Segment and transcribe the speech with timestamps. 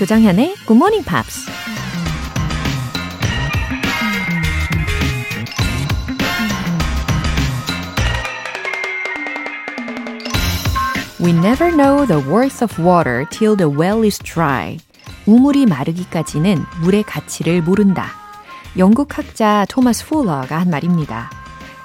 [0.00, 1.44] 조장현의 Good Morning Pops.
[11.22, 14.78] We never know the worth of water till the well is dry.
[15.26, 18.06] 우물이 마르기까지는 물의 가치를 모른다.
[18.78, 21.39] 영국 학자 토마스 풀러가 한 말입니다.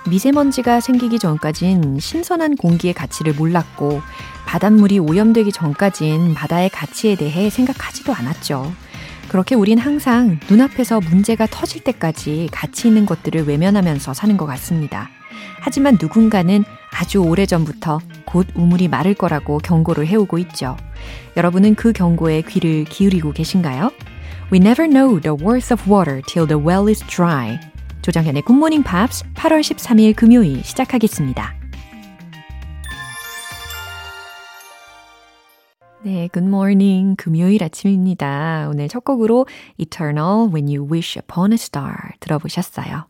[0.08, 4.02] 미세먼지가 생기기 전까진 신선한 공기의 가치를 몰랐고
[4.46, 8.72] 바닷물이 오염되기 전까진 바다의 가치에 대해 생각하지도 않았죠.
[9.30, 15.10] 그렇게 우린 항상 눈앞에서 문제가 터질 때까지 가치 있는 것들을 외면하면서 사는 것 같습니다.
[15.60, 20.78] 하지만 누군가는 아주 오래전부터 곧 우물이 마를 거라고 경고를 해오고 있죠.
[21.36, 23.92] 여러분은 그 경고에 귀를 기울이고 계신가요?
[24.54, 27.60] We never know the worth of water till the well is dry.
[28.06, 31.56] 조정현의 굿모닝 팝스 8월 13일 금요일 시작하겠습니다.
[36.04, 38.68] 네, 굿모닝 금요일 아침입니다.
[38.70, 39.48] 오늘 첫 곡으로
[39.80, 43.08] Eternal When You Wish Upon a Star 들어보셨어요.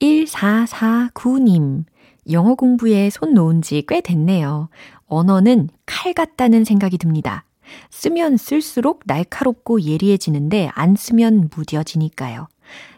[0.00, 1.86] 1449님,
[2.30, 4.68] 영어 공부에 손 놓은 지 꽤 됐네요.
[5.08, 7.46] 언어는 칼 같다는 생각이 듭니다.
[7.90, 12.46] 쓰면 쓸수록 날카롭고 예리해지는데 안 쓰면 무뎌지니까요.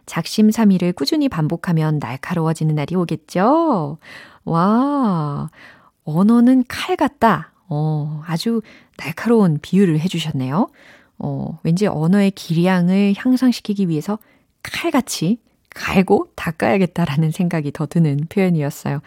[0.07, 3.99] 작심삼일을 꾸준히 반복하면 날카로워지는 날이 오겠죠?
[4.45, 5.49] 와,
[6.05, 7.53] 언어는 칼 같다.
[7.69, 8.61] 어, 아주
[8.97, 10.69] 날카로운 비유를 해주셨네요.
[11.19, 14.19] 어, 왠지 언어의 기량을 향상시키기 위해서
[14.63, 15.39] 칼같이
[15.71, 19.01] 갈고 닦아야겠다라는 생각이 더 드는 표현이었어요.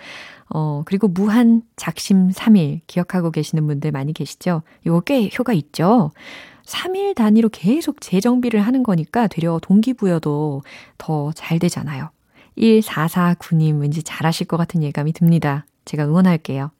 [0.50, 4.62] 어, 그리고 무한 작심 3일 기억하고 계시는 분들 많이 계시죠?
[4.86, 6.12] 이거 꽤 효과 있죠?
[6.66, 10.64] 3일 단위로 계속 재정비를 하는 거니까 되려 동기부여도
[10.98, 12.10] 더 잘 되잖아요.
[12.58, 15.66] 1449님 왠지 잘하실 것 같은 예감이 듭니다.
[15.86, 16.72] 제가 응원할게요.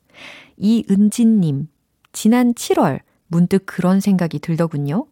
[0.58, 1.68] 이은진님,
[2.14, 5.08] 지난 7월 문득 그런 생각이 들더군요.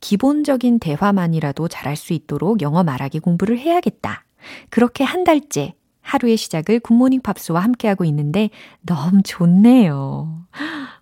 [0.00, 4.24] 기본적인 대화만이라도 잘할 수 있도록 영어 말하기 공부를 해야겠다.
[4.70, 8.50] 그렇게 한 달째 하루의 시작을 굿모닝 팝스와 함께하고 있는데
[8.82, 10.46] 너무 좋네요.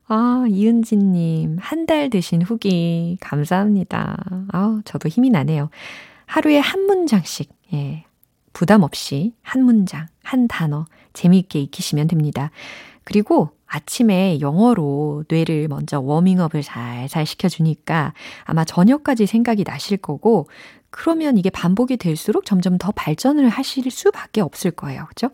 [0.07, 4.17] 아, 이은지님, 한달 드신 후기, 감사합니다.
[4.53, 5.71] 아 저도 힘이 나네요.
[6.27, 8.05] 하루에 한 문장씩, 예,
[8.53, 10.85] 부담 없이 한 문장, 한 단어,
[11.15, 12.51] 재미있게 익히시면 됩니다.
[13.05, 18.13] 그리고 아침에 영어로 뇌를 먼저 워밍업을 살살 시켜주니까
[18.45, 20.49] 아마 저녁까지 생각이 나실 거고,
[20.91, 25.07] 그러면 이게 반복이 될수록 점점 더 발전을 하실 수밖에 없을 거예요.
[25.09, 25.31] 그죠?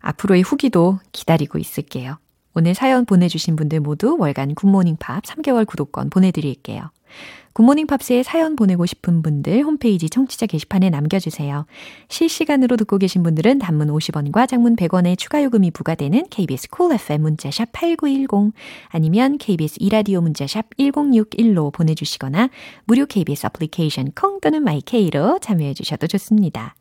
[0.00, 2.16] 앞으로의 후기도 기다리고 있을게요.
[2.54, 6.90] 오늘 사연 보내주신 분들 모두 월간 굿모닝 팝 3개월 구독권 보내드릴게요.
[7.54, 11.66] 굿모닝 팝스에 사연 보내고 싶은 분들 홈페이지 청취자 게시판에 남겨주세요.
[12.08, 17.70] 실시간으로 듣고 계신 분들은 단문 50원과 장문 100원의 추가 요금이 부과되는 KBS Cool FM 문자샵
[17.72, 18.52] 8910
[18.88, 22.50] 아니면 KBS 2라디오 문자샵 1061로 보내주시거나
[22.86, 26.74] 무료 KBS 애플리케이션 콩 또는 마이케이로 참여해 주셔도 좋습니다.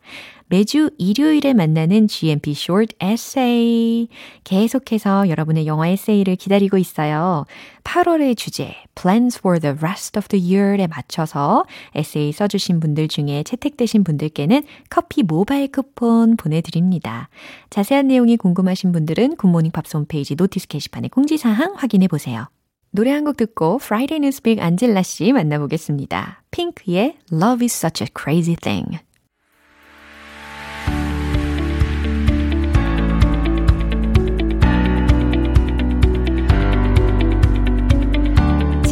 [0.47, 4.07] 매주 일요일에 만나는 GMP Short Essay.
[4.43, 7.45] 계속해서 여러분의 영어 에세이를 기다리고 있어요.
[7.83, 11.65] 8월의 주제, Plans for the Rest of the Year 에 맞춰서
[11.95, 17.29] 에세이 써주신 분들 중에 채택되신 분들께는 커피 모바일 쿠폰 보내드립니다.
[17.69, 22.47] 자세한 내용이 궁금하신 분들은 굿모닝 팝스 홈페이지 notice 게시판에 공지사항 확인해 보세요.
[22.91, 26.43] 노래 한 곡 듣고 Friday Newspeak 안젤라 씨 만나보겠습니다.
[26.51, 28.99] 핑크의 Love is such a crazy thing.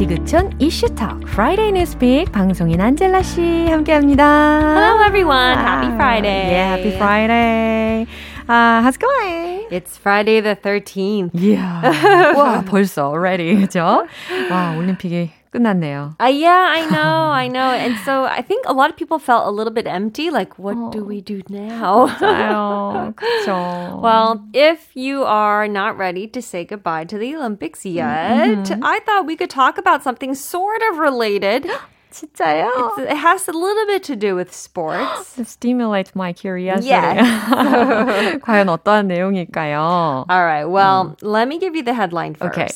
[0.01, 4.73] 지구촌 이슈톡 Friday Newspeak 방송인 안젤라 씨 함께합니다.
[4.73, 6.50] Hello everyone, happy Friday.
[6.50, 8.07] Yeah, happy Friday.
[8.50, 9.67] Uh, how's it going?
[9.69, 11.29] It's Friday the 13th.
[11.35, 12.34] Yeah.
[12.35, 13.56] 와, 벌써 already.
[13.62, 14.07] 그죠?
[14.50, 16.15] 와, 올림픽이 끝났네요.
[16.21, 17.71] Uh, yeah, I know, I know.
[17.72, 20.31] And so I think a lot of people felt a little bit empty.
[20.31, 20.91] Like, what oh.
[20.91, 22.09] do we do now?
[22.21, 23.14] 맞아요.
[23.14, 24.00] 그렇죠.
[24.00, 28.85] Well, if you are not ready to say goodbye to the Olympics yet, mm-hmm.
[28.85, 31.67] I thought we could talk about something sort of related.
[32.12, 32.70] 진짜요?
[32.73, 35.38] It's, it has a little bit to do with sports.
[35.38, 36.88] it stimulates my curiosity.
[36.88, 38.41] Yes.
[38.41, 40.25] 과연 어떠한 내용일까요?
[40.29, 40.64] All right.
[40.64, 41.17] Well, mm.
[41.20, 42.58] let me give you the headline first.
[42.58, 42.69] Okay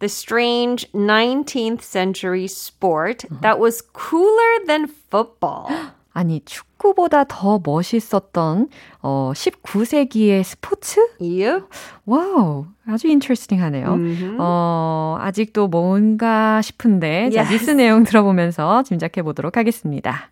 [0.00, 5.68] The strange 19th century sport that was cooler than football.
[6.12, 8.68] 아니 축구보다 더 멋있었던
[9.02, 11.00] 어 19세기의 스포츠?
[11.20, 11.66] Yep.
[12.06, 13.94] 와우, 아주 인터레스팅하네요.
[13.94, 14.36] Mm-hmm.
[14.40, 17.34] 어 아직도 뭔가 싶은데 yes.
[17.34, 20.30] 자 뉴스 내용 들어보면서 짐작해 보도록 하겠습니다.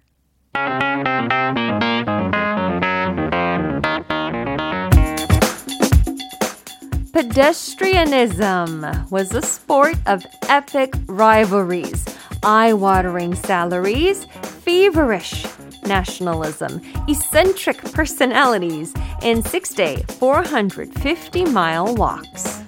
[7.15, 12.05] Pedestrianism was a sport of epic rivalries.
[12.43, 14.25] eye-watering salaries,
[14.63, 15.45] feverish
[15.85, 22.61] nationalism, eccentric personalities, and six-day 450-mile walks.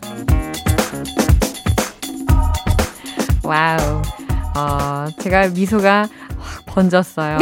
[3.44, 4.02] 와우.
[4.56, 6.08] 어, 제가 미소가
[6.79, 7.39] 확 번졌어요.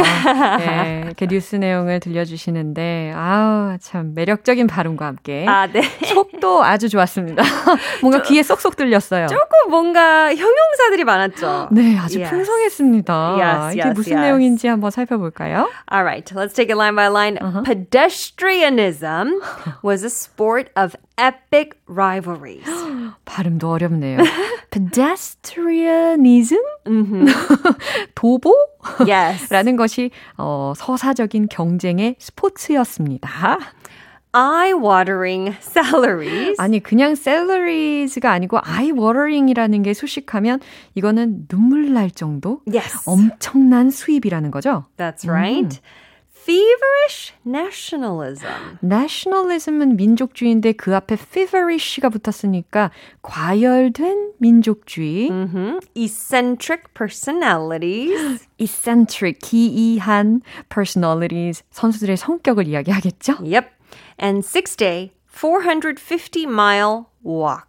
[0.57, 5.45] 네, 이렇게 뉴스 내용을 들려주시는데, 아우, 참 매력적인 발음과 함께.
[5.47, 5.81] 아, 네.
[6.05, 7.43] 속도 아주 좋았습니다.
[8.01, 9.27] 뭔가 귀에 쏙쏙 들렸어요.
[9.27, 11.69] 조금 뭔가 형용사들이 많았죠.
[11.71, 12.29] 네, 아주 Yes.
[12.31, 13.13] 풍성했습니다.
[13.37, 14.21] Yes, 이게 yes, 무슨.
[14.21, 15.69] 내용인지 한번 살펴볼까요?
[15.91, 17.37] All right, let's take it line by line.
[17.63, 19.39] Pedestrianism
[19.83, 22.69] was a sport of epic rivalries.
[23.25, 24.19] 발음도 어렵네요.
[24.71, 26.59] pedestrianism?
[28.15, 28.53] 도보?
[29.07, 29.51] yes.
[29.51, 33.59] 라는 것이 어, 서사적인 경쟁의 스포츠였습니다.
[34.33, 36.61] Eye-watering salaries.
[36.61, 40.59] 아니 그냥 salaries가 아니고 eye watering이라는 게 수식하면
[40.93, 43.09] 이거는 눈물 날 정도 Yes.
[43.09, 44.85] 엄청난 수입이라는 거죠.
[44.97, 45.79] That's right.
[46.47, 48.79] Feverish nationalism.
[48.81, 52.91] nationalism은 민족주의인데 그 앞에 feverish가 붙었으니까
[53.21, 55.27] 과열된 민족주의.
[55.29, 58.47] hmm Eccentric personalities.
[58.57, 60.39] eccentric 기이한
[60.73, 63.39] personalities 선수들의 성격을 이야기하겠죠.
[63.43, 63.67] yep.
[64.17, 67.65] And six day, 450 mile walk.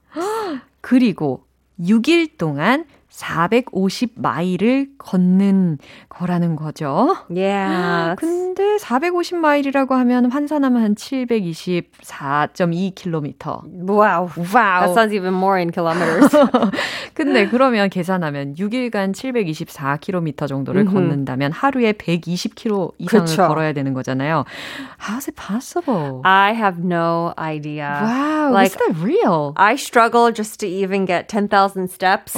[0.81, 1.45] 그리고
[1.81, 5.79] 6일 동안 450마일을 걷는
[6.09, 7.17] 거라는 거죠.
[7.31, 8.15] Yeah.
[8.19, 13.89] 근데 450마일이라고 하면 환산하면 한 724.2km.
[13.89, 14.29] wow.
[14.55, 14.81] 와우.
[14.81, 16.31] That sounds even more in kilometers.
[17.15, 23.49] 근데 그러면 계산하면 6일간 724km 정도를 걷는다면 하루에 120km 이상을 그쵸.
[23.49, 24.45] 걸어야 되는 거잖아요.
[25.01, 26.21] How's it possible?
[26.25, 27.89] I have no idea.
[28.03, 29.53] wow, like- is that real?
[29.57, 32.37] I struggle just to even get 10,000 steps.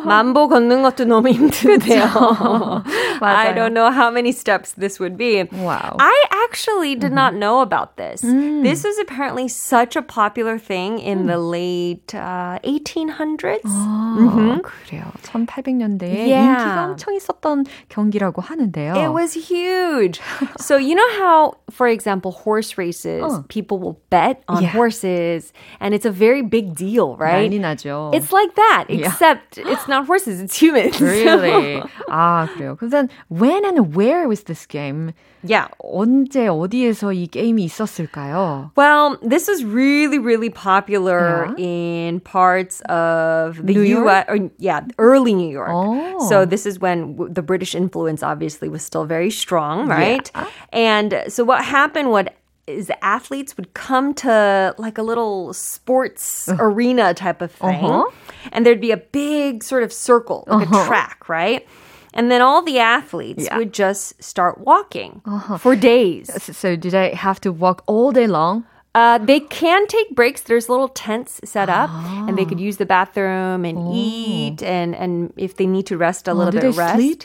[0.05, 2.03] 만보 걷는 것도 너무 힘든데요.
[3.21, 3.55] I 맞아요.
[3.55, 5.43] don't know how many steps this would be.
[5.51, 5.97] Wow.
[5.99, 6.15] I
[6.47, 8.21] actually did not know about this.
[8.21, 13.61] This was apparently such a popular thing in the late uh, 1800s.
[13.65, 15.03] 아, 그래요.
[15.23, 16.45] 1800년대에 Yeah.
[16.45, 18.95] 인기가 엄청 있었던 경기라고 하는데요.
[18.95, 20.19] It was huge.
[20.59, 24.69] so you know how, for example, horse races, people will bet on Yeah.
[24.71, 27.49] horses, and it's a very big deal, right?
[27.49, 28.11] 난리 나죠.
[28.13, 29.07] It's like that, Yeah.
[29.07, 30.99] except it's not horses, it's humans.
[31.01, 31.81] really.
[32.09, 32.77] 아, 그래요.
[32.77, 35.13] 그럼 then when and where was this game?
[35.43, 35.67] yeah.
[35.79, 38.71] 언제 어디에서 이 게임이 있었을까요?
[38.75, 44.25] Well, this is really, really popular in parts of the New U.S.
[44.27, 45.69] Or, yeah, early New York.
[45.71, 46.27] Oh.
[46.27, 50.29] So this is when w- the British influence obviously was still very strong, right?
[50.73, 52.11] And so what happened?
[52.11, 52.33] What
[52.66, 58.04] is athletes would come to like a little sports arena type of thing, Uh-huh.
[58.52, 61.66] and there'd be a big sort of circle, like a track, right?
[62.14, 63.58] And then all the athletes Yeah.
[63.58, 65.20] would just start walking
[65.58, 66.30] for days.
[66.56, 68.64] So, did I have to walk all day long?
[68.94, 70.42] Uh, they can take breaks.
[70.42, 71.90] There's little tents set up,
[72.28, 76.28] and they could use the bathroom and eat, and and if they need to rest
[76.28, 76.94] a little do bit, rest.
[76.94, 77.22] sleep?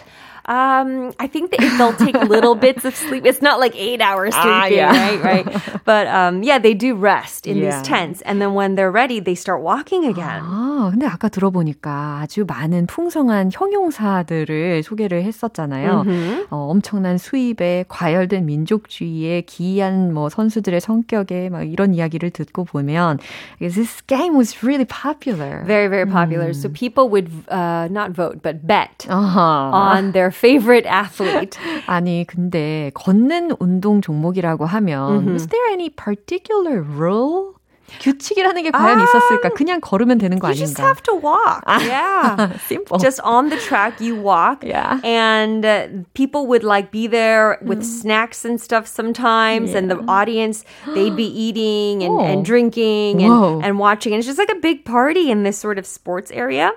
[0.48, 3.24] Um, I think that they'll take little bits of sleep.
[3.24, 4.92] It's not like eight hours sleeping, yeah.
[4.92, 5.22] right?
[5.24, 5.46] Right.
[5.86, 7.80] But um, yeah, they do rest in Yeah.
[7.80, 10.42] these tents, and then when they're ready, they start walking again.
[10.44, 16.04] 아, 근데 아까 들어보니까 아주 많은 풍성한 형용사들을 소개를 했었잖아요.
[16.50, 23.18] 어, 엄청난 수입에 과열된 민족주의에 기이한 뭐 선수들의 성격에 막 이런 이야기를 듣고 보면
[23.60, 25.64] this game was really popular.
[25.66, 26.52] Very, very popular.
[26.52, 29.72] So people would uh, not vote, but bet 아하.
[29.72, 31.59] on their favorite athlete.
[31.85, 37.58] 아니 근데 걷는 운동 종목이라고 하면 was there any particular rule?
[38.00, 39.50] 규칙이라는 게 과연 있었을까?
[39.50, 40.88] 그냥 걸으면 되는 거 You just 아닌가?
[40.88, 41.62] have to walk.
[41.84, 42.56] Yeah.
[42.66, 42.98] Simple.
[42.98, 44.98] just on the track you walk Yeah.
[45.04, 50.64] and uh, people would like be there with snacks and stuff sometimes and the audience
[50.96, 52.24] they'd be eating and, Oh.
[52.24, 53.60] and drinking Whoa.
[53.62, 56.32] and, and watching and it's just like a big party in this sort of sports
[56.32, 56.72] area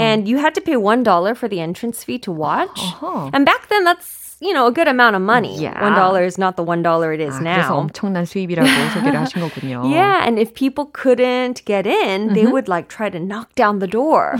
[0.00, 3.30] and you had to pay one dollar for the entrance fee to watch Uh-huh.
[3.32, 5.80] and back then that's you know a good amount of money Yeah.
[5.80, 9.18] one dollar is not the one dollar it is 아, 그래서 now 엄청난 수입이라고 소개를
[9.20, 9.82] 하신 거군요.
[9.90, 13.88] yeah, and if people couldn't get in, they would like try to knock down the
[13.88, 14.36] door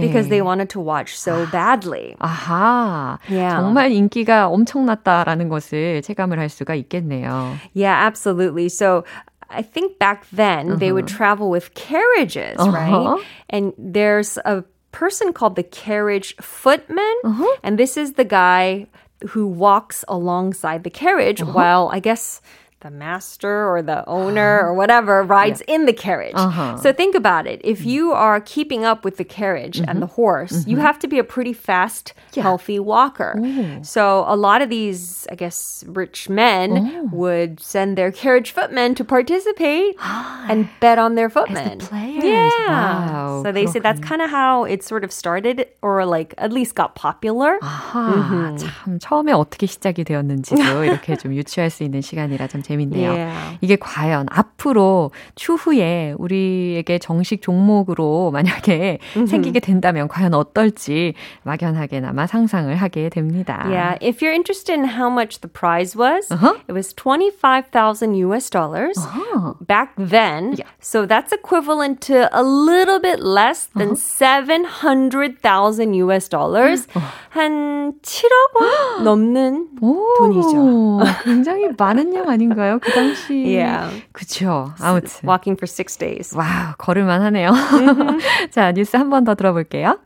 [0.00, 2.14] because they wanted to watch so badly.
[2.20, 3.18] 아하.
[3.28, 3.56] Yeah.
[3.56, 7.56] 정말 인기가 엄청났다라는 것을 체감을 할 수가 있겠네요.
[7.72, 8.68] Yeah, absolutely.
[8.68, 9.04] So
[9.48, 13.16] I think back then they would travel with carriages, right?
[13.48, 17.16] And there's a person called the carriage footman,
[17.64, 18.88] and this is the guy
[19.29, 21.51] who walks alongside the carriage uh-huh.
[21.51, 22.41] while I guess
[22.82, 25.74] the master or the owner or whatever rides yeah.
[25.74, 26.36] in the carriage.
[26.36, 26.76] Uh-huh.
[26.76, 27.60] So think about it.
[27.64, 29.90] If you are keeping up with the carriage mm-hmm.
[29.90, 30.70] and the horse, mm-hmm.
[30.70, 32.44] you have to be a pretty fast, yeah.
[32.44, 33.34] healthy walker.
[33.36, 33.82] Ooh.
[33.82, 37.08] So a lot of these, I guess, rich men Ooh.
[37.10, 39.96] would send their carriage footmen to participate
[40.46, 41.78] and bet on their footmen.
[41.78, 42.22] The players.
[42.22, 42.48] Yeah.
[42.68, 43.42] Wow.
[43.42, 46.76] So they say that's kind of how it sort of started or like at least
[46.76, 47.58] got popular.
[47.60, 48.56] 아하, mm-hmm.
[48.56, 53.11] 참 처음에 어떻게 시작이 되었는지도 이렇게 좀 유추할 수 있는 시간이라 참 재밌 네요.
[53.13, 53.57] Yeah.
[53.61, 59.27] 이게 과연 앞으로 추후에 우리에게 정식 종목으로 만약에 mm-hmm.
[59.27, 61.13] 생기게 된다면 과연 어떨지
[61.43, 63.65] 막연하게나마 상상을 하게 됩니다.
[63.67, 66.55] Yeah, if you're interested in how much the prize was, uh-huh.
[66.67, 69.53] it was 25,000 US dollars uh-huh.
[69.61, 70.55] back then.
[70.57, 70.67] Yeah.
[70.79, 74.65] So that's equivalent to a little bit less than uh-huh.
[74.71, 76.87] 700,000 US dollars.
[77.33, 80.99] 한 7억 원 넘는 오, 돈이죠.
[81.23, 82.62] 굉장히 많은 양 아닌가요?
[82.80, 83.44] 그 당시.
[83.46, 84.02] Yeah.
[84.12, 84.72] 그쵸.
[84.80, 85.26] 아무튼.
[85.26, 86.34] Walking for six days.
[86.36, 87.50] 와우, 걸을만 하네요.
[87.50, 88.50] Mm-hmm.
[88.50, 89.98] 자, 뉴스 한 번 더 들어볼게요.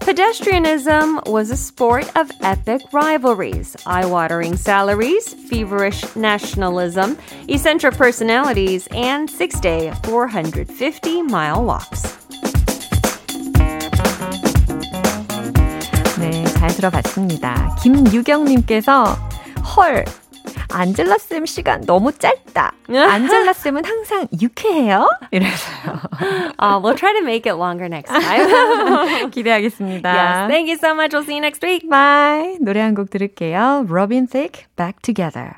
[0.00, 7.16] Pedestrianism was a sport of epic rivalries, eye watering salaries, feverish nationalism,
[7.48, 12.17] eccentric personalities, and six day, 450 mile walks.
[16.69, 17.75] 잘 들어봤습니다.
[17.81, 19.03] 김유경님께서
[19.75, 20.05] 헐,
[20.71, 22.73] 안젤라 쌤 시간 너무 짧다.
[22.87, 25.07] 안젤라 쌤은 항상 유쾌해요.
[25.31, 25.99] 이래서요.
[26.59, 29.29] Uh, we'll try to make it longer next time.
[29.31, 30.09] 기대하겠습니다.
[30.13, 31.11] Yes, thank you so much.
[31.13, 31.89] We'll see you next week.
[31.89, 32.57] Bye.
[32.61, 33.85] 노래 한 곡 들을게요.
[33.89, 35.57] Robin Thicke, Back Together.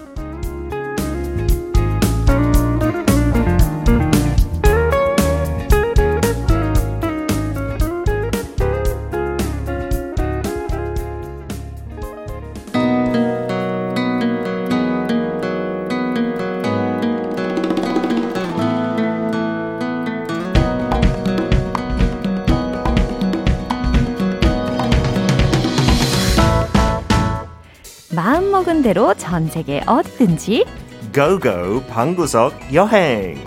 [28.81, 30.65] 마음먹은 대로 전 세계 어디든지
[31.13, 33.37] go go 방구석 여행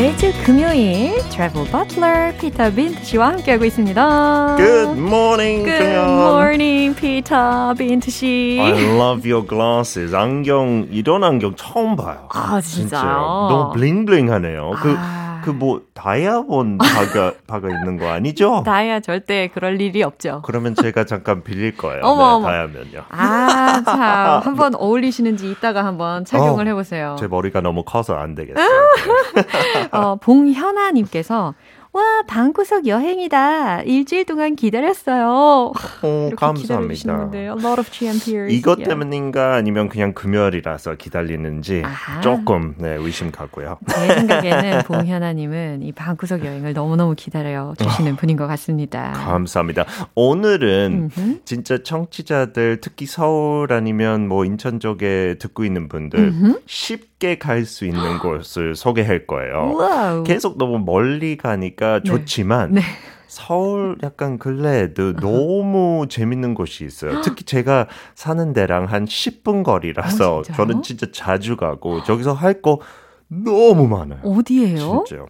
[0.00, 4.56] 매주 금요일 travel butler 피터 빈트 씨와 함께하고 있습니다.
[4.56, 8.58] Good morning, Good morning, 피터 빈트 씨.
[8.62, 10.14] I love your glasses.
[10.14, 12.16] 안경 이런 안경 처음 봐요.
[12.30, 12.62] 아 진짜요?
[12.62, 13.02] 진짜.
[13.02, 14.70] 너무 블링블링하네요.
[14.80, 15.18] 그 아...
[15.18, 18.62] 그 뭐 다이아몬드 바가 바가 있는 거 아니죠?
[18.64, 20.42] 다이아 절대 그럴 일이 없죠.
[20.44, 22.02] 그러면 제가 잠깐 빌릴 거예요.
[22.04, 23.04] 어머, 네, 다이아면요.
[23.08, 24.40] 아, 참.
[24.44, 27.16] 한번 어울리시는지 이따가 한번 착용을 어, 해보세요.
[27.18, 28.66] 제 머리가 너무 커서 안 되겠어요.
[29.92, 31.54] 어, 봉현아님께서
[31.92, 33.82] 와, 방구석 여행이다.
[33.82, 35.72] 일주일 동안 기다렸어요.
[36.02, 37.30] 오, 감사합니다.
[37.34, 38.54] A lot of GMPers.
[38.54, 38.88] 이것 yeah.
[38.88, 42.20] 때문인가 아니면 그냥 금요일이라서 기다리는지 아하.
[42.20, 43.78] 조금 네, 의심 가고요.
[43.88, 49.10] 제 생각에는 봉현아님은 이 방구석 여행을 너무너무 기다려 주시는 분인 것 같습니다.
[49.12, 49.84] 감사합니다.
[50.14, 51.40] 오늘은 음흠.
[51.44, 56.60] 진짜 청취자들 특히 서울 아니면 뭐 인천 쪽에 듣고 있는 분들 음흠.
[56.66, 59.74] 쉽 게 갈 수 있는 곳을 소개할 거예요.
[59.76, 60.24] wow.
[60.24, 62.02] 계속 너무 멀리 가니까 네.
[62.04, 62.80] 좋지만 네.
[63.28, 67.20] 서울 약간 근교에도 너무 재밌는 곳이 있어요.
[67.22, 67.86] 특히 제가
[68.16, 72.80] 사는 데랑 한 10분 거리라서 어, 저는 진짜 자주 가고 저기서 할거
[73.32, 74.18] 너무 많아요.
[74.24, 75.04] 어디예요?
[75.06, 75.26] 진짜요.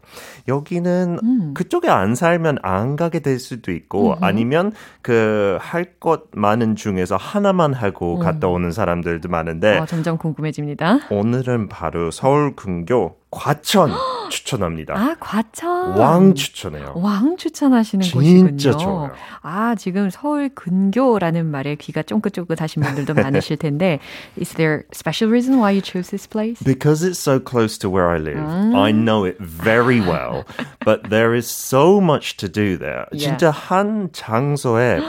[0.48, 1.54] 여기는 음.
[1.54, 4.18] 그쪽에 안 살면 안 가게 될 수도 있고 음흠.
[4.24, 8.20] 아니면 그 할 것 많은 중에서 하나만 하고 음.
[8.20, 11.00] 갔다 오는 사람들도 많은데 어, 점점 궁금해집니다.
[11.10, 13.92] 오늘은 바로 서울 근교 과천
[14.30, 14.94] 추천합니다.
[14.96, 15.96] 아, 과천.
[15.96, 16.92] 왕 추천해요.
[16.96, 18.56] 왕 추천하시는 진짜 곳이군요.
[18.56, 19.10] 진짜 좋아요.
[19.42, 24.00] 아, 지금 서울 근교라는 말에 귀가 쫑긋쫑긋하신 분들도 많으실 텐데
[24.40, 26.58] Is there special reason why you chose this place?
[26.64, 28.38] Because it's so close to where I live.
[28.38, 28.74] 음.
[28.74, 30.44] I know it very well.
[30.84, 33.06] but there is so much to do there.
[33.12, 33.36] Yeah.
[33.36, 35.00] 진짜 한 장소에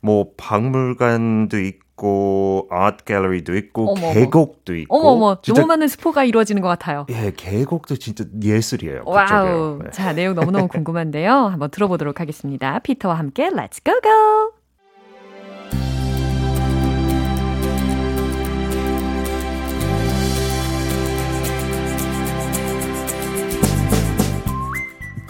[0.00, 4.12] 뭐 박물관도 있고 있고 art gallery도 있고 어머머.
[4.12, 7.06] 계곡도 있고 어머머 진짜, 너무 많은 스포츠가 이루어지는 것 같아요.
[7.08, 9.02] 예, 계곡도 진짜 예술이에요.
[9.06, 9.80] wow.
[9.82, 9.90] 네.
[9.90, 11.32] 자, 내용 너무너무 궁금한데요.
[11.32, 12.78] 한번 들어보도록 하겠습니다.
[12.80, 14.55] 피터와 함께 Let's go go.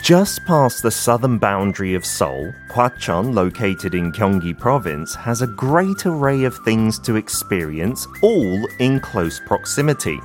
[0.07, 6.07] Just past the southern boundary of Seoul, Hwacheon, located in Gyeonggi province, has a great
[6.07, 10.21] array of things to experience, all in close proximity.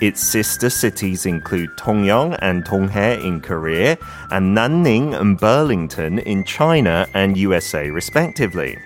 [0.00, 3.98] Its sister cities include Tongyong and Donghae in Korea,
[4.30, 8.78] and Nanning and Burlington in China and USA, respectively.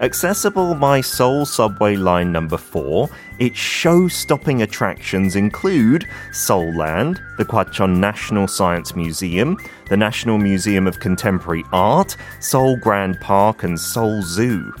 [0.00, 7.96] Accessible by Seoul Subway Line number 4, its show-stopping attractions include Seoul Land, the Gwacheon
[7.96, 14.72] National Science Museum, the National Museum of Contemporary Art, Seoul Grand Park, and Seoul Zoo.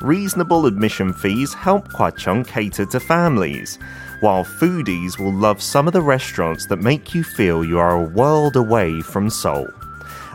[0.00, 3.78] Reasonable admission fees help Gwacheon cater to families,
[4.18, 8.02] while foodies will love some of the restaurants that make you feel you are a
[8.02, 9.68] world away from Seoul.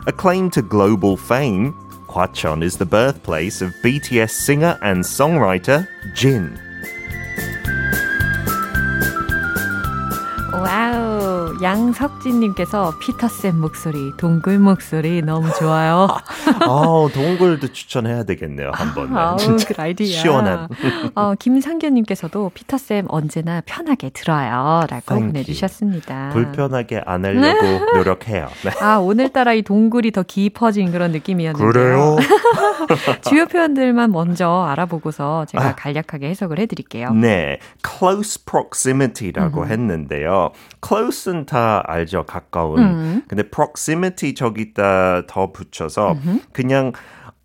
[0.06, 1.76] Acclaimed to global fame,
[2.12, 6.71] Hwacheon is the birthplace of BTS singer and songwriter Jin.
[11.62, 16.08] 양석진님께서 피터쌤 목소리, 동굴 목소리 너무 좋아요.
[16.60, 19.16] 아, 동굴도 추천해야 되겠네요, 한 번.
[19.16, 20.06] 아우, 그 아이디어.
[20.06, 20.68] 시원한.
[21.14, 24.84] 어, 김상규님께서도 피터쌤 언제나 편하게 들어요.
[24.90, 26.30] 라고 보내주셨습니다.
[26.32, 28.48] 불편하게 안 하려고 노력해요.
[28.64, 28.70] 네.
[28.80, 31.70] 아, 오늘따라 이 동굴이 더 깊어진 그런 느낌이었는데요.
[31.72, 32.16] 그래요?
[33.28, 35.74] 주요 표현들만 먼저 알아보고서 제가 아.
[35.76, 37.12] 간략하게 해석을 해드릴게요.
[37.12, 39.70] 네, close proximity라고 음.
[39.70, 40.50] 했는데요.
[40.84, 42.78] close는 다 알죠, 가까운.
[42.78, 43.22] 음.
[43.28, 46.38] 근데 proximity 저기다 더 붙여서 음흠.
[46.52, 46.92] 그냥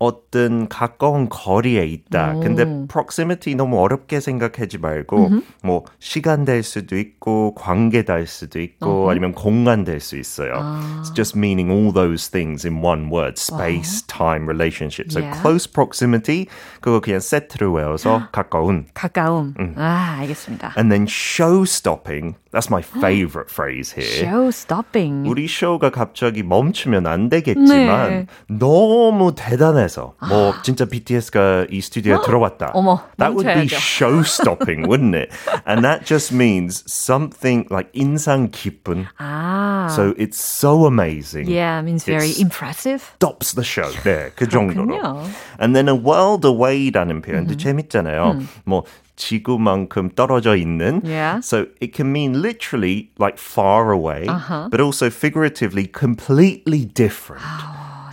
[0.00, 2.34] 어떤 가까운 거리에 있다.
[2.36, 2.40] 오.
[2.40, 5.42] 근데 proximity 너무 어렵게 생각하지 말고 음흠.
[5.64, 9.10] 뭐 시간 될 수도 있고 관계 될 수도 있고 어허.
[9.10, 10.52] 아니면 공간 될 수 있어요.
[10.54, 11.02] 아.
[11.02, 13.34] It's just meaning all those things in one word.
[13.36, 14.06] Space, 어허.
[14.06, 15.10] time, relationship.
[15.10, 15.34] So yeah.
[15.42, 16.46] close proximity
[16.80, 18.86] 그거 그냥 세트로 외워서 가까운.
[18.94, 19.54] 가까움.
[19.58, 19.74] 음.
[19.76, 20.74] 아, 알겠습니다.
[20.78, 22.36] And then show stopping.
[22.51, 24.05] That's my favorite phrase here.
[24.05, 25.27] Show stopping.
[25.27, 28.27] 우리 쇼가 갑자기 멈추면 안 되겠지만 네.
[28.47, 30.61] 너무 대단해서 뭐 아.
[30.61, 32.71] 진짜 BTS가 이 스튜디오에 들어왔다.
[32.73, 35.29] 어머, that would be show stopping, wouldn't it?
[35.65, 39.07] And that just means something like 인상 깊은.
[39.17, 39.87] 아.
[39.89, 41.49] So it's so amazing.
[41.49, 43.01] Yeah, means very it's impressive.
[43.17, 43.89] Stops the show.
[44.03, 45.25] 네, 그 정도로.
[45.59, 47.57] And then a world away라는 표현도 mm-hmm.
[47.57, 48.31] 재밌잖아요.
[48.37, 48.47] 음.
[48.65, 48.83] 뭐
[49.17, 51.01] 지구만큼 떨어져 있는.
[51.03, 51.39] Yeah.
[51.39, 54.69] So it can mean literally like far away, uh-huh.
[54.69, 57.43] but also figuratively completely different.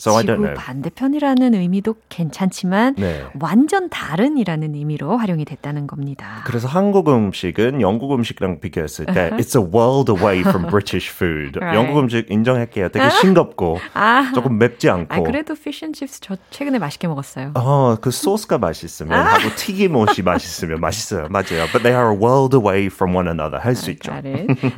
[0.06, 0.54] So I don't know.
[0.56, 3.24] 반대편이라는 의미도 괜찮지만 네.
[3.39, 6.44] 완전 다른이라는 의미로 활용이 됐다는 겁니다.
[6.46, 11.58] 그래서 한국 음식은 영국 음식이랑 비교했을 때 it's a world away from British food.
[11.60, 11.76] right.
[11.76, 12.89] 영국 음식 인정할게요.
[12.89, 14.32] 되게 싱겁고 아.
[14.36, 15.13] 조금 맵지 않고.
[15.13, 17.52] 아, 그래도 fish and chips 저 최근에 맛있게 먹었어요.
[17.56, 19.24] 어, 그 소스가 맛있으면 아.
[19.34, 21.28] 하고 튀김옷이 맛있으면 맛있어요.
[21.30, 21.65] 맞아요.
[21.72, 23.60] But they are a world away from one another.
[23.63, 24.13] 할 수 있죠.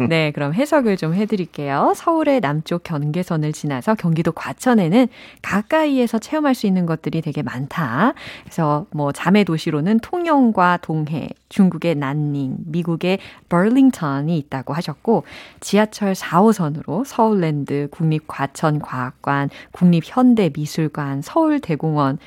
[0.07, 1.93] 네, 그럼 해석을 좀 해드릴게요.
[1.95, 5.07] 서울의 남쪽 경계선을 지나서 경기도 과천에는
[5.41, 8.13] 가까이에서 체험할 수 있는 것들이 되게 많다.
[8.43, 15.23] 그래서 뭐 자매 도시로는 통영과 동해, 중국의 난닝, 미국의 버링턴이 있다고 하셨고
[15.59, 22.19] 지하철 4호선으로 서울랜드, 국립과천과학관, 국립현대미술관, 서울대공원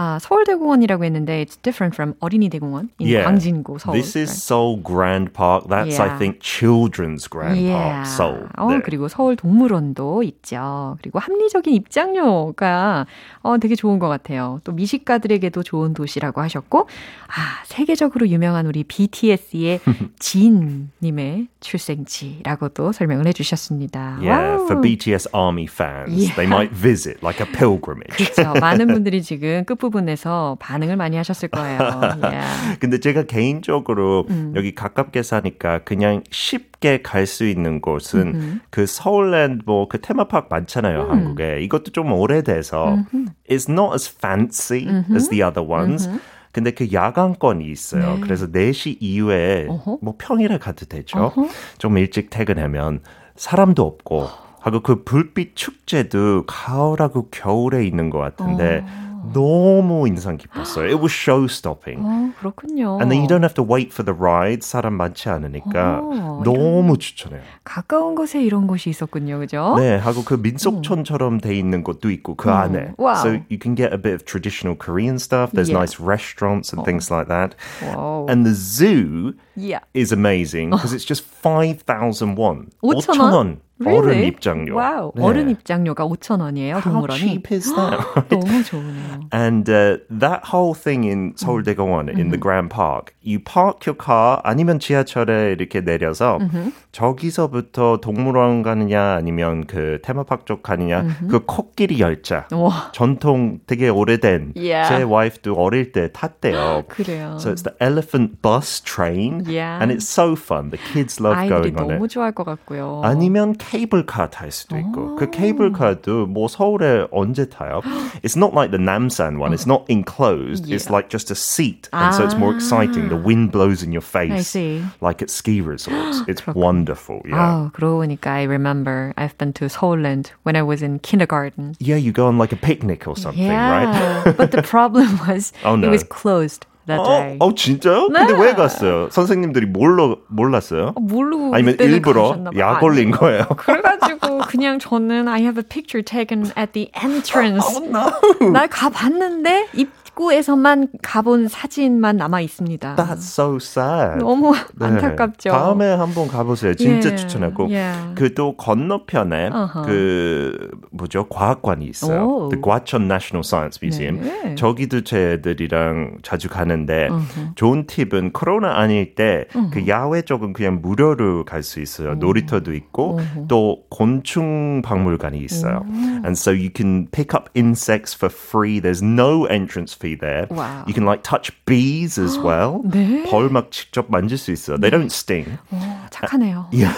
[0.00, 3.24] 아, 서울대공원이라고 했는데 it's different from 어린이대공원 in yeah.
[3.26, 3.94] 광진구 서울.
[3.98, 5.66] This is Seoul Grand Park.
[5.66, 6.14] That's yeah.
[6.14, 8.06] I think Children's Grand yeah.
[8.06, 8.06] Park.
[8.06, 8.46] Seoul.
[8.56, 8.80] 어, 네.
[8.80, 10.96] 그리고 서울 동물원도 있죠.
[11.02, 13.06] 그리고 합리적인 입장료가
[13.42, 14.60] 어, 되게 좋은 것 같아요.
[14.62, 16.86] 또 미식가들에게도 좋은 도시라고 하셨고
[17.26, 19.80] 아, 세계적으로 유명한 우리 BTS의
[20.20, 24.18] 진 님의 출생지라고도 설명을 해 주셨습니다.
[24.20, 24.66] Yeah, wow.
[24.66, 26.14] for BTS army fans.
[26.14, 26.36] Yeah.
[26.36, 28.14] They might visit like a pilgrimage.
[28.14, 28.54] 그렇죠.
[28.60, 31.78] 많은 분들이 지금 끝부 부분에서 반응을 많이 하셨을 거예요.
[32.22, 32.78] Yeah.
[32.80, 34.52] 근데 제가 개인적으로 음.
[34.56, 38.58] 여기 가깝게 사니까 그냥 쉽게 갈 수 있는 곳은 음흠.
[38.70, 41.10] 그 서울랜드 뭐 그 테마파크 많잖아요, 음.
[41.10, 41.60] 한국에.
[41.62, 43.26] 이것도 좀 오래돼서 음흠.
[43.50, 45.14] it's not as fancy 음흠.
[45.14, 46.08] as the other ones.
[46.52, 48.14] 근데 그 야간권이 있어요.
[48.14, 48.20] 네.
[48.20, 49.98] 그래서 4시 이후에 어허?
[50.02, 51.18] 뭐 평일에 가도 되죠.
[51.18, 51.48] 어허?
[51.78, 53.00] 좀 일찍 퇴근하면
[53.36, 54.28] 사람도 없고
[54.60, 59.07] 하고 그 불빛 축제도 가을하고 겨울에 있는 것 같은데 어.
[59.33, 60.85] 너무 인상 깊었어요.
[60.85, 62.01] It was show stopping.
[62.03, 62.99] 어, 그렇군요.
[62.99, 64.61] And then you don't have to wait for the ride.
[64.63, 67.41] 사람 많지 않으니까 오, 너무 추천해요.
[67.63, 69.75] 가까운 곳에 이런 곳이 있었군요, 그죠?
[69.77, 72.53] 네, 하고 그 민속촌처럼 돼 있는 곳도 있고 그 음.
[72.53, 72.93] 안에.
[72.99, 73.15] Wow.
[73.15, 75.51] So you can get a bit of traditional Korean stuff.
[75.51, 75.79] There's yeah.
[75.79, 76.85] nice restaurants and oh.
[76.85, 77.55] things like that.
[77.81, 78.27] Wow.
[78.29, 79.79] And the zoo yeah.
[79.93, 82.69] is amazing because it's just 5,000 won.
[82.81, 83.57] 5,000 원.
[83.80, 83.98] Really?
[83.98, 84.74] 어른 입장료.
[84.74, 85.12] Wow.
[85.14, 85.22] 네.
[85.22, 87.20] 어른 입장료가 5,000원이에요, 동물원이.
[87.20, 88.28] How cheap is that?
[88.28, 89.28] 너무 좋으네요.
[89.32, 92.18] And uh, that whole thing in 서울대공원, mm-hmm.
[92.18, 96.72] in the Grand Park, you park your car 아니면 지하철에 이렇게 내려서 mm-hmm.
[96.90, 101.28] 저기서부터 동물원 가느냐 아니면 그 테마파크 쪽 가느냐 mm-hmm.
[101.30, 102.46] 그 코끼리 열차.
[102.50, 102.90] 와.
[102.92, 104.88] 전통 되게 오래된 yeah.
[104.88, 106.82] 제 와이프도 어릴 때 탔대요.
[106.88, 107.36] 그래요.
[107.38, 109.78] So it's the elephant bus train yeah.
[109.80, 110.70] and it's so fun.
[110.70, 111.98] The kids love going on it.
[111.98, 113.02] 너무 좋아할 것 같고요.
[113.04, 117.81] 아니면 케이블카 탈 수도 있고 그 케이블카도 뭐 서울에 언제 타요?
[118.23, 119.51] It's not like the Namsan one.
[119.51, 120.65] It's not enclosed.
[120.65, 120.75] Yeah.
[120.75, 123.09] It's like just a seat, and so it's more exciting.
[123.09, 124.55] The wind blows in your face,
[125.01, 126.23] like at ski resorts.
[126.27, 127.21] It's wonderful.
[127.27, 127.67] Yeah.
[127.67, 131.75] Oh, 그러고 보니까 I remember I've been to Seoulland when I was in kindergarten.
[131.79, 134.37] Yeah, you go on like a picnic or something, yeah, right?
[134.37, 135.87] but the problem was oh, no.
[135.87, 136.65] it was closed.
[136.96, 137.36] Day.
[137.40, 138.08] 어, 어 진짜요?
[138.08, 138.26] 네.
[138.26, 139.08] 근데 왜 갔어요?
[139.10, 140.94] 선생님들이 몰라 몰랐어요?
[140.96, 143.44] 모르고 아니면 일부러 약 올린 거예요?
[143.56, 147.64] 그래가지고 그냥 저는 I have a picture taken at the entrance.
[147.76, 148.50] Oh, no.
[148.52, 152.96] 날 가봤는데 입 입구에서만 가본 사진만 남아 있습니다.
[152.96, 154.18] That's so sad.
[154.18, 154.86] 너무 네.
[154.86, 155.50] 안타깝죠.
[155.50, 156.74] 다음에 한번 가보세요.
[156.74, 157.16] 진짜 yeah.
[157.16, 158.14] 추천하고 yeah.
[158.14, 159.86] 그또 건너편에 uh-huh.
[159.86, 162.26] 그 뭐죠 과학관이 있어요.
[162.26, 162.48] Oh.
[162.50, 164.20] The Gwacheon National Science Museum.
[164.20, 164.54] 네.
[164.56, 167.54] 저기도 제 애들이랑 자주 가는데 uh-huh.
[167.54, 169.88] 좋은 팁은 코로나 아닐 때그 uh-huh.
[169.88, 172.14] 야외 쪽은 그냥 무료로 갈 수 있어요.
[172.14, 175.84] 놀이터도 있고 또 곤충 박물관이 있어요.
[176.24, 178.80] And so you can pick up insects for free.
[178.80, 180.47] There's no entrance fee there.
[180.49, 180.83] Wow.
[180.87, 182.81] You can like touch bees as well.
[182.85, 183.23] 네.
[183.29, 184.77] 벌막 직접 만질 수 있어.
[184.77, 185.57] They don't sting.
[185.71, 185.77] 오,
[186.17, 186.67] 착하네요.
[186.71, 186.93] Yeah.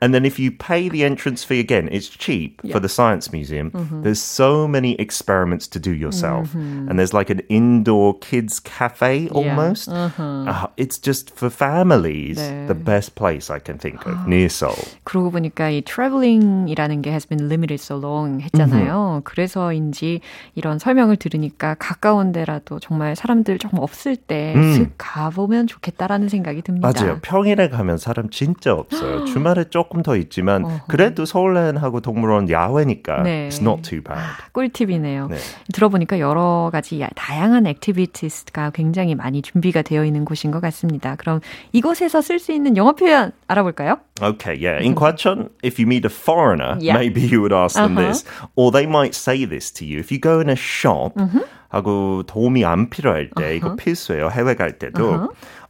[0.00, 2.72] and then if you pay the entrance fee again, it's cheap yeah.
[2.72, 3.70] for the science museum.
[3.70, 4.02] Mm-hmm.
[4.02, 6.48] There's so many experiments to do yourself.
[6.50, 6.88] Mm-hmm.
[6.88, 9.88] And there's like an indoor kids cafe almost.
[9.88, 10.04] Yeah.
[10.04, 10.44] Uh-huh.
[10.48, 12.66] Uh, it's just for families 네.
[12.66, 14.76] the best place I can think of near Seoul.
[15.04, 19.20] 그러고 보니까 이 traveling이라는 게 has been limited so long 했잖아요.
[19.20, 19.24] Mm-hmm.
[19.24, 20.20] 그래서인지
[20.54, 24.92] 이런 설명을 들으니까 가까운 데라도 정말 사람들 좀 없을 때 음.
[24.98, 26.90] 가보면 좋겠다라는 생각이 듭니다.
[26.94, 27.18] 맞아요.
[27.22, 29.25] 평일에 가면 사람 진짜 없어요.
[29.25, 30.79] 주말에 조금 더 있지만 어허.
[30.87, 33.49] 그래도 서울랜드하고 동물원 야외니까 네.
[33.49, 34.17] it's not too bad.
[34.17, 35.27] 아, 꿀팁이네요.
[35.27, 35.35] 네.
[35.73, 41.17] 들어보니까 여러 가지 다양한 activities가 굉장히 많이 준비가 되어 있는 곳인 것 같습니다.
[41.17, 41.41] 그럼
[41.73, 43.99] 이곳에서 쓸 수 있는 영어 표현 알아볼까요?
[44.21, 44.81] Okay, yeah.
[44.81, 46.93] In Gwacheon, if you meet a foreigner, yeah.
[46.93, 48.07] maybe you would ask them uh-huh.
[48.07, 48.23] this,
[48.55, 49.99] or they might say this to you.
[49.99, 51.43] If you go in a shop, uh-huh.
[51.67, 53.57] 하고 도움이 안 필요할 때 uh-huh.
[53.57, 54.29] 이거 필수예요.
[54.31, 55.27] 해외 갈 때도 uh-huh.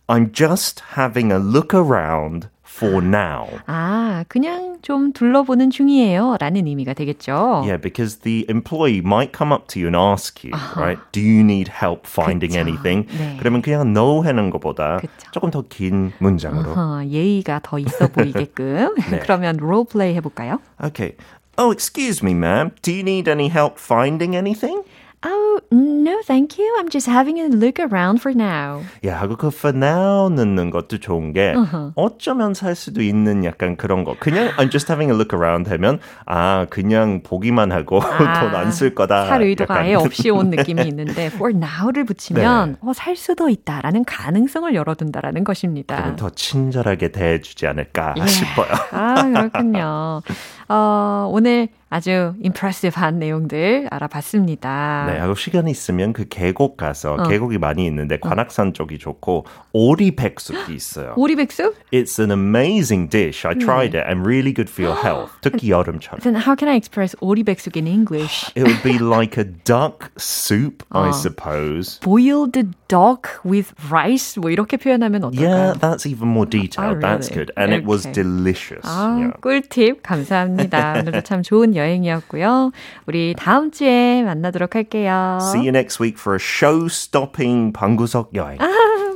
[0.08, 3.46] I'm just having a look around for now.
[3.66, 6.37] 아, 그냥 좀 둘러보는 중이에요.
[6.40, 7.62] 라는 의미가 되겠죠.
[7.64, 10.80] Yeah, because the employee might come up to you and ask you, uh-huh.
[10.80, 10.98] right?
[11.12, 12.61] Do you need help finding 그쵸.
[12.61, 13.07] anything?
[13.18, 13.37] 네.
[13.38, 15.30] 그러면 그냥 no 하는 것보다 그쵸.
[15.33, 16.74] 조금 더 긴 문장으로.
[16.74, 17.09] Uh-huh.
[17.09, 18.94] 예의가 더 있어 보이게끔.
[19.11, 19.18] 네.
[19.20, 20.61] 그러면 role play 해볼까요?
[20.83, 21.16] Okay.
[21.57, 22.72] Oh, excuse me, ma'am.
[22.83, 24.83] Do you need any help finding anything?
[25.22, 26.76] Oh, no, thank you.
[26.80, 28.84] I'm just having a look around for now.
[29.06, 31.93] 야, 그 for now 넣는 것도 좋은 게 uh-huh.
[31.95, 34.15] 어쩌면 살 수도 있는 약간 그런 거.
[34.19, 38.95] 그냥 I'm just having a look around 하면 아, 그냥 보기만 하고 아, 돈안 쓸
[38.95, 39.28] 거다.
[39.28, 39.86] 살 의도가 약간.
[39.86, 42.78] 아예 없이 온 느낌이 있는데 for now를 붙이면 네.
[42.82, 45.95] 어, 살 수도 있다라는 가능성을 열어둔다라는 것입니다.
[45.98, 48.26] 그럼 더 친절하게 대해주지 않을까 예.
[48.26, 48.67] 싶어요.
[48.91, 50.22] 아, 그렇군요.
[50.69, 55.06] 어, 오늘 아주 임프레시브한 내용들 알아봤습니다.
[55.08, 57.27] 네, 하고 시 간이 있으면 그 계곡 가서 어.
[57.27, 61.13] 계곡이 많이 있는데 관악산 쪽이 좋고 오리백숙이 있어요.
[61.15, 61.75] 오리백숙?
[61.91, 63.45] It's an amazing dish.
[63.45, 65.31] I tried it and really good for your health.
[65.41, 66.19] 특히 여름철.
[66.21, 68.51] Then how can I express 오리백숙 in English?
[68.55, 71.05] It would be like a duck soup, 어.
[71.05, 71.99] I suppose.
[72.01, 72.57] Boiled
[72.88, 75.49] duck with rice 뭐 이렇게 표현하면 어떨까요?
[75.49, 76.97] Yeah, that's even more detailed.
[76.97, 77.01] Oh?
[77.01, 77.51] That's good.
[77.55, 78.83] And it was delicious.
[78.83, 79.31] 아.
[79.41, 80.99] 꿀팁 감사합니다.
[80.99, 82.71] 오늘도 참 좋은 여행이었고요.
[83.05, 85.38] 우리 다음 주에 만나도록 할게요.
[85.39, 88.58] See you next week for a show-stopping 방구석 여행.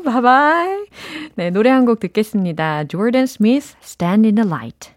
[0.04, 0.86] bye bye.
[1.36, 2.86] 네, 노래 한 곡 듣겠습니다.
[2.88, 4.92] Jordan Smith, Stand in the Light.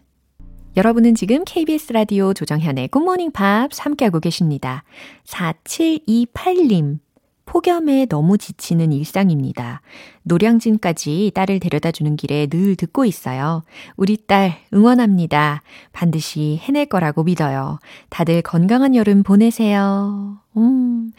[0.75, 4.83] 여러분은 지금 KBS 라디오 조정현의 굿모닝 팝스 함께하고 계십니다.
[5.25, 6.99] 4728님.
[7.47, 9.81] 폭염에 너무 지치는 일상입니다.
[10.23, 13.63] 노량진까지 딸을 데려다 주는 길에 늘 듣고 있어요.
[13.95, 15.63] 우리 딸 응원합니다.
[15.93, 17.79] 반드시 해낼 거라고 믿어요.
[18.09, 20.37] 다들 건강한 여름 보내세요.
[20.57, 21.11] 음.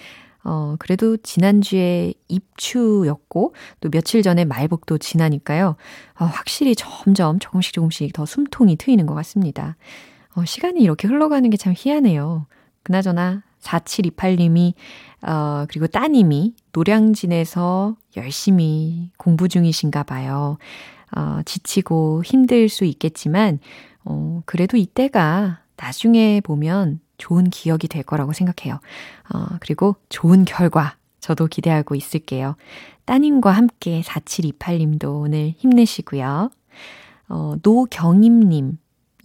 [0.44, 5.76] 어, 그래도 지난주에 입추였고, 또 며칠 전에 말복도 지나니까요.
[6.20, 9.76] 어, 확실히 점점 조금씩 조금씩 더 숨통이 트이는 것 같습니다.
[10.36, 12.46] 어, 시간이 이렇게 흘러가는 게 참 희한해요.
[12.82, 14.74] 그나저나 4728님이,
[15.22, 20.58] 어, 그리고 따님이 노량진에서 열심히 공부 중이신가 봐요.
[21.16, 23.58] 어, 지치고 힘들 수 있겠지만,
[24.04, 28.80] 어, 그래도 이때가 나중에 보면 좋은 기억이 될 거라고 생각해요.
[29.32, 32.56] 어, 그리고 좋은 결과 저도 기대하고 있을게요.
[33.04, 36.50] 따님과 함께 4728님도 오늘 힘내시고요.
[37.28, 38.78] 어, 노경임님.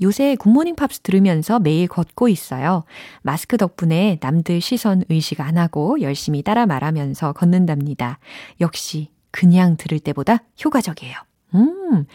[0.04, 2.84] 요새 굿모닝 팝스 들으면서 매일 걷고 있어요.
[3.22, 8.20] 마스크 덕분에 남들 시선 의식 안 하고 열심히 따라 말하면서 걷는답니다.
[8.62, 11.16] 역시 그냥 들을 때보다 효과적이에요.
[11.56, 12.06] 음,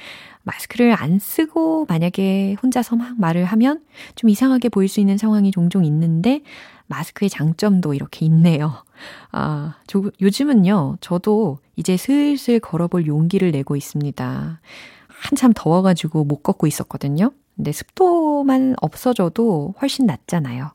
[0.43, 3.83] 마스크를 안 쓰고 만약에 혼자서 막 말을 하면
[4.15, 6.43] 좀 이상하게 보일 수 있는 상황이 종종 있는데
[6.87, 8.85] 마스크의 장점도 이렇게 있네요.
[9.31, 14.61] 아, 저, 요즘은요, 저도 이제 슬슬 걸어볼 용기를 내고 있습니다.
[15.07, 17.31] 한참 더워가지고 못 걷고 있었거든요.
[17.59, 20.71] 근데 습도만 없어져도 훨씬 낫잖아요.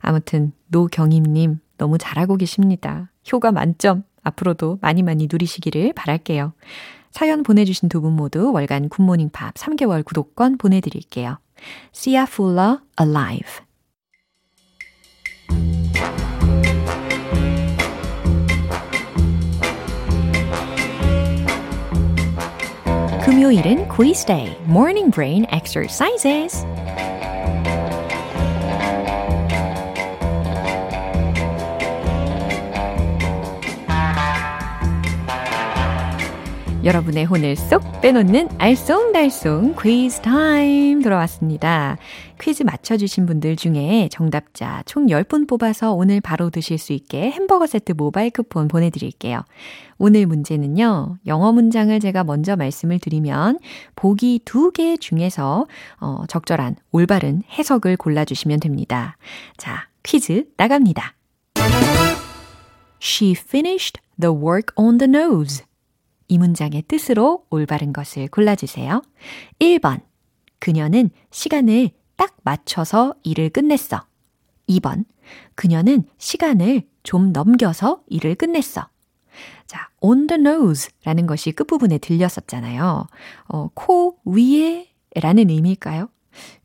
[0.00, 3.10] 아무튼, 노경임님, 너무 잘하고 계십니다.
[3.32, 4.04] 효과 만점.
[4.22, 6.52] 앞으로도 많이 많이 누리시기를 바랄게요.
[7.12, 11.38] 사연 보내주신 두 분 모두 월간 굿모닝 팝 3개월 구독권 보내드릴게요.
[11.94, 13.64] Sia Fuller Alive
[23.37, 26.65] 금요일은 quiz day, morning brain exercises.
[36.88, 41.98] 여러분의 혼을 쏙 빼놓는 알쏭달쏭 퀴즈 타임 돌아왔습니다.
[42.40, 47.92] 퀴즈 맞춰주신 분들 중에 정답자 총 10분 뽑아서 오늘 바로 드실 수 있게 햄버거 세트
[47.92, 49.42] 모바일 쿠폰 보내드릴게요.
[49.98, 53.58] 오늘 문제는요, 영어 문장을 제가 먼저 말씀을 드리면
[53.94, 55.66] 보기 두 개 중에서
[56.00, 59.18] 어, 적절한 올바른 해석을 골라주시면 됩니다.
[59.58, 61.14] 자, 퀴즈 나갑니다.
[62.98, 65.67] She finished the work on the nose.
[66.28, 69.02] 이 문장의 뜻으로 올바른 것을 골라주세요.
[69.58, 70.00] 1번.
[70.58, 74.04] 그녀는 시간을 딱 맞춰서 일을 끝냈어.
[74.68, 75.04] 2번.
[75.54, 78.88] 그녀는 시간을 좀 넘겨서 일을 끝냈어.
[79.66, 83.06] 자, on the nose 라는 것이 끝부분에 들렸었잖아요.
[83.48, 86.08] 어, 코 위에 라는 의미일까요?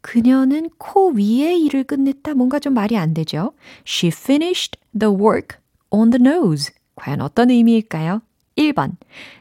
[0.02, 2.34] 그녀는 코 위에 일을 끝냈다.
[2.34, 3.54] 뭔가 좀 말이 안 되죠.
[3.88, 5.58] She finished the work
[5.89, 6.73] on the nose.
[6.95, 8.21] 과연 어떤 의미일까요?
[8.58, 8.92] 1번.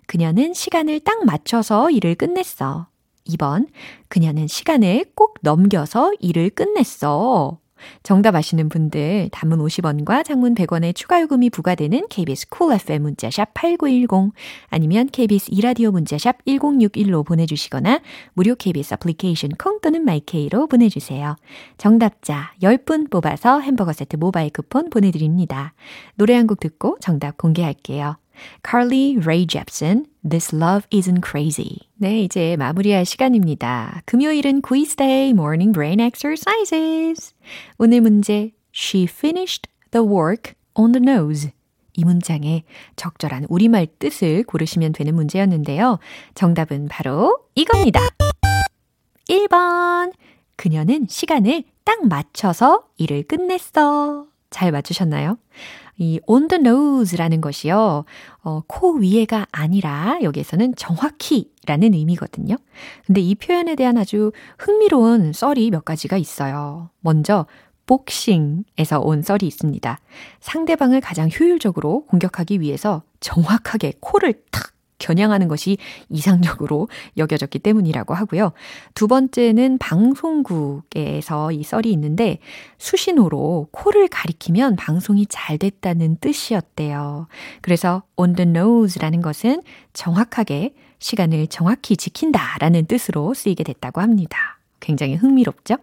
[0.07, 2.87] 그녀는 시간을 딱 맞춰서 일을 끝냈어.
[3.29, 3.69] 2번.
[4.09, 7.59] 그녀는 시간을 꼭 넘겨서 일을 끝냈어.
[8.05, 13.55] 정답 아시는 분들 단문 50원과 장문 100원의 추가 요금이 부과되는 KBS 쿨 cool FM 문자샵
[13.55, 14.33] 8910
[14.69, 18.01] 아니면 KBS 이라디오 문자샵 1061로 보내주시거나
[18.35, 21.35] 무료 KBS 애플리케이션 콩 또는 마이케이로 보내주세요.
[21.77, 25.75] 정답자 10분 뽑아서 햄버거 세트 모바일 쿠폰 보내드립니다.
[26.15, 28.17] 노래 한 곡 듣고 정답 공개할게요.
[28.63, 31.79] Carly Rae Jepsen, This Love Isn't Crazy.
[31.97, 34.03] 네, 이제 마무리할 시간입니다.
[34.05, 37.35] 금요일은 quiz day, morning brain exercises.
[37.79, 41.51] 오늘 문제, She finished the work on the nose.
[41.95, 42.65] 이 문장의
[42.97, 45.99] 적절한 우리말 뜻을 고르시면 되는 문제였는데요.
[46.35, 48.01] 정답은 바로 이겁니다.
[49.29, 50.13] 1번.
[50.57, 54.27] 그녀는 시간을 딱 맞춰서 일을 끝냈어.
[54.51, 55.39] 잘 맞추셨나요?
[55.99, 58.05] 이 on the nose라는 것이요.
[58.43, 62.57] 어, 코 위에가 아니라 여기에서는 정확히 라는 의미거든요.
[63.07, 66.91] 근데 이 표현에 대한 아주 흥미로운 썰이 몇 가지가 있어요.
[67.01, 67.47] 먼저
[67.87, 69.99] 복싱에서 온 썰이 있습니다.
[70.41, 74.72] 상대방을 가장 효율적으로 공격하기 위해서 정확하게 코를 탁
[75.03, 75.77] 겨냥하는 것이
[76.09, 76.89] 이상적으로
[77.19, 78.53] 여겨졌기 때문이라고 하고요.
[78.95, 82.39] 두 번째는 방송국에서 이 썰이 있는데
[82.79, 87.27] 수신호로 코를 가리키면 방송이 잘 됐다는 뜻이었대요.
[87.61, 89.63] 그래서 on the nose라는 것은
[89.93, 94.62] 정확하게 시간을 정확히 지킨다라는 뜻으로 쓰이게 됐다고 합니다.
[94.83, 95.77] 굉장히 흥미롭죠?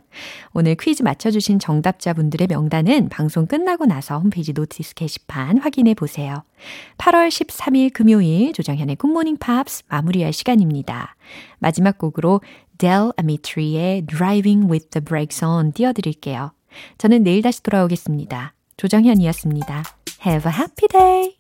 [0.54, 6.44] 오늘 퀴즈 맞춰주신 정답자분들의 명단은 방송 끝나고 나서 홈페이지 notice 게시판 확인해 보세요.
[7.00, 11.16] 8월 13일 금요일 조정현의 굿모닝 팝스 마무리할 시간입니다.
[11.58, 12.42] 마지막 곡으로
[12.78, 16.52] Del Amitri의 Driving with the Brakes on 띄워드릴게요.
[16.98, 18.54] 저는 내일 다시 돌아오겠습니다.
[18.78, 19.84] 조정현이었습니다.
[20.26, 21.39] Have a happy day!